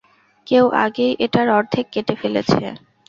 কেউ 0.47 0.65
আগেই 0.83 1.13
এটার 1.25 1.47
অর্ধেক 1.57 1.85
কেটে 1.93 2.15
ফেলেছে। 2.21 2.61